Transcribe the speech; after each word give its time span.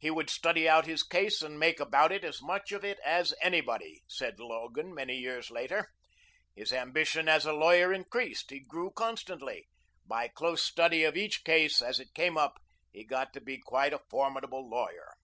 "He 0.00 0.10
would 0.10 0.30
study 0.30 0.68
out 0.68 0.84
his 0.84 1.04
case 1.04 1.40
and 1.40 1.60
make 1.60 1.78
about 1.78 2.10
as 2.10 2.42
much 2.42 2.72
of 2.72 2.84
it 2.84 2.98
as 3.04 3.32
anybody," 3.40 4.02
said 4.08 4.40
Logan, 4.40 4.92
many 4.92 5.16
years 5.16 5.52
afterwards. 5.52 5.86
"His 6.56 6.72
ambition 6.72 7.28
as 7.28 7.46
a 7.46 7.52
lawyer 7.52 7.92
increased; 7.92 8.50
he 8.50 8.58
grew 8.58 8.90
constantly. 8.90 9.68
By 10.06 10.26
close 10.26 10.64
study 10.64 11.04
of 11.04 11.16
each 11.16 11.44
case, 11.44 11.80
as 11.80 12.00
it 12.00 12.14
came 12.14 12.36
up, 12.36 12.60
he 12.90 13.04
got 13.04 13.32
to 13.34 13.40
be 13.40 13.58
quite 13.64 13.92
a 13.92 14.00
formidable 14.10 14.68
lawyer." 14.68 15.14